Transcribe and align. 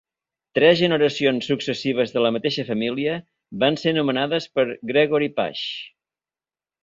Tres 0.59 0.77
generacions 0.79 1.49
successives 1.49 2.15
de 2.15 2.23
la 2.27 2.31
mateixa 2.37 2.65
família 2.69 3.13
van 3.65 3.77
ser 3.83 3.93
nomenades 3.99 4.49
per 4.57 4.67
Gregory 4.93 5.29
Page. 5.41 5.69